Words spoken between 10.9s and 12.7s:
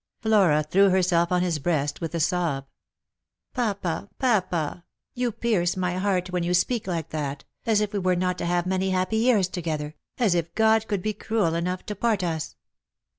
be cruel enough to part us."